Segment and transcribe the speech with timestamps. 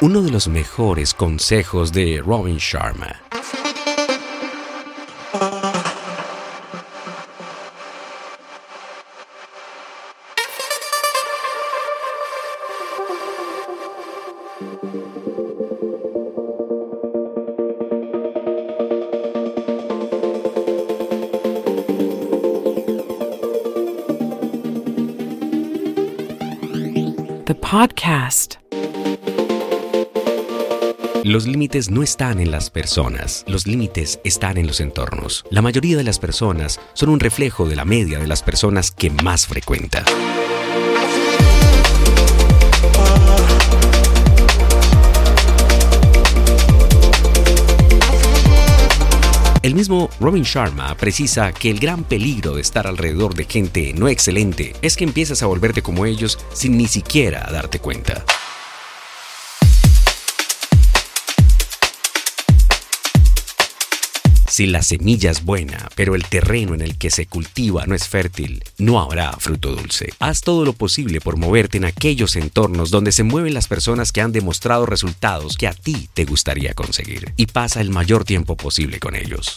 [0.00, 3.27] Uno de los mejores consejos de Robin Sharma.
[27.48, 28.56] The podcast.
[31.24, 35.46] Los límites no están en las personas, los límites están en los entornos.
[35.50, 39.08] La mayoría de las personas son un reflejo de la media de las personas que
[39.08, 40.04] más frecuenta.
[49.68, 54.08] El mismo Robin Sharma precisa que el gran peligro de estar alrededor de gente no
[54.08, 58.24] excelente es que empiezas a volverte como ellos sin ni siquiera darte cuenta.
[64.48, 68.08] Si la semilla es buena, pero el terreno en el que se cultiva no es
[68.08, 70.12] fértil, no habrá fruto dulce.
[70.20, 74.22] Haz todo lo posible por moverte en aquellos entornos donde se mueven las personas que
[74.22, 78.98] han demostrado resultados que a ti te gustaría conseguir y pasa el mayor tiempo posible
[78.98, 79.56] con ellos.